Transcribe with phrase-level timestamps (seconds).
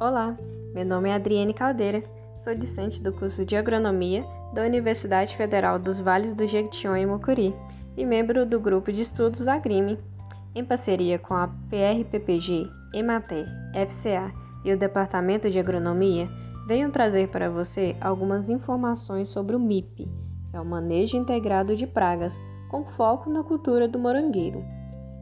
[0.00, 0.34] Olá,
[0.72, 2.02] meu nome é Adriane Caldeira,
[2.38, 4.24] sou discente do curso de Agronomia
[4.54, 7.54] da Universidade Federal dos Vales do Jequitinhonha e Mucuri
[7.98, 9.98] e membro do grupo de estudos Agrime.
[10.54, 14.32] Em parceria com a PRPPG, Emater, FCA
[14.64, 16.30] e o Departamento de Agronomia,
[16.66, 20.08] venho trazer para você algumas informações sobre o MIP,
[20.50, 22.40] que é o Manejo Integrado de Pragas,
[22.70, 24.64] com foco na cultura do morangueiro.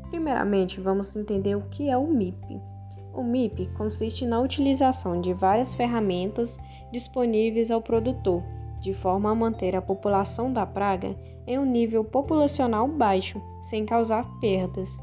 [0.09, 2.78] Primeiramente, vamos entender o que é o MIP.
[3.19, 6.57] O MIP consiste na utilização de várias ferramentas
[6.93, 8.45] disponíveis ao produtor,
[8.81, 14.25] de forma a manter a população da praga em um nível populacional baixo, sem causar
[14.41, 14.97] perdas.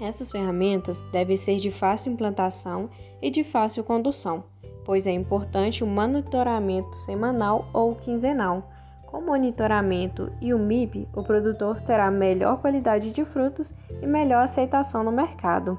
[0.00, 2.90] Essas ferramentas devem ser de fácil implantação
[3.22, 4.42] e de fácil condução,
[4.84, 8.68] pois é importante o monitoramento semanal ou quinzenal.
[9.06, 14.42] Com o monitoramento e o MIP, o produtor terá melhor qualidade de frutos e melhor
[14.42, 15.78] aceitação no mercado.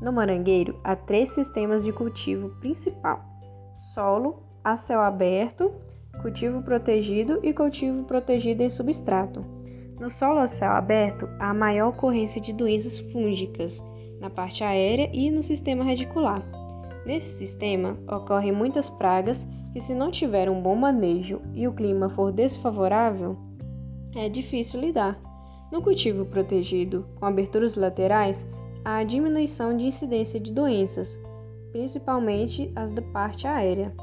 [0.00, 3.22] No morangueiro, há três sistemas de cultivo principal:
[3.74, 5.72] solo, a céu aberto,
[6.22, 9.40] cultivo protegido e cultivo protegido em substrato.
[10.00, 13.84] No solo a céu aberto, há maior ocorrência de doenças fúngicas
[14.18, 16.42] na parte aérea e no sistema radicular.
[17.04, 22.08] Nesse sistema, ocorrem muitas pragas que, se não tiver um bom manejo e o clima
[22.08, 23.36] for desfavorável,
[24.14, 25.18] é difícil lidar.
[25.70, 28.46] No cultivo protegido, com aberturas laterais,
[28.84, 31.20] a diminuição de incidência de doenças,
[31.72, 33.94] principalmente as da parte aérea.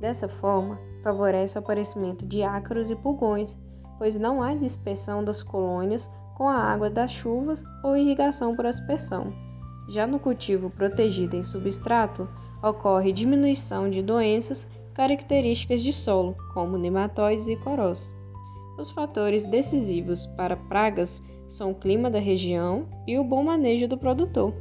[0.00, 3.58] Dessa forma, favorece o aparecimento de ácaros e pulgões,
[3.98, 9.32] pois não há dispersão das colônias com a água das chuvas ou irrigação por aspersão.
[9.88, 12.28] Já no cultivo protegido em substrato,
[12.62, 18.12] ocorre diminuição de doenças características de solo, como nematóides e corós.
[18.80, 23.98] Os fatores decisivos para pragas são o clima da região e o bom manejo do
[23.98, 24.54] produtor.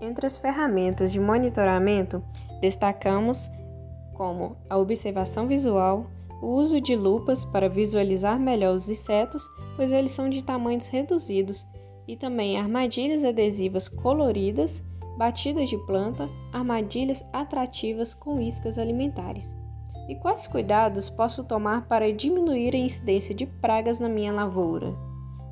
[0.00, 2.22] Entre as ferramentas de monitoramento,
[2.60, 3.50] destacamos
[4.14, 6.06] como a observação visual,
[6.40, 9.42] o uso de lupas para visualizar melhor os insetos,
[9.74, 11.66] pois eles são de tamanhos reduzidos,
[12.06, 14.80] e também armadilhas adesivas coloridas,
[15.18, 19.65] batidas de planta, armadilhas atrativas com iscas alimentares.
[20.08, 24.94] E quais cuidados posso tomar para diminuir a incidência de pragas na minha lavoura?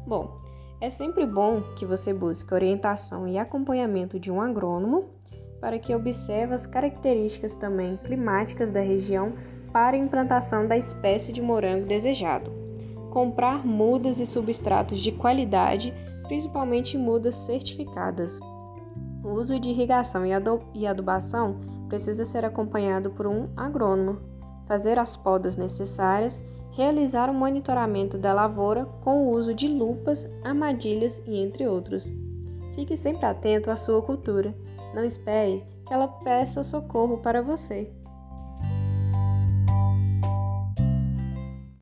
[0.06, 0.38] Bom,
[0.80, 5.06] é sempre bom que você busque orientação e acompanhamento de um agrônomo
[5.60, 9.32] para que observe as características também climáticas da região
[9.72, 12.52] para a implantação da espécie de morango desejado.
[13.10, 15.92] Comprar mudas e substratos de qualidade,
[16.28, 18.38] principalmente mudas certificadas.
[19.24, 20.24] O uso de irrigação
[20.74, 21.56] e adubação
[21.88, 24.33] precisa ser acompanhado por um agrônomo
[24.66, 26.42] fazer as podas necessárias,
[26.72, 32.10] realizar o monitoramento da lavoura com o uso de lupas, armadilhas e entre outros.
[32.74, 34.54] Fique sempre atento à sua cultura.
[34.94, 37.90] Não espere que ela peça socorro para você.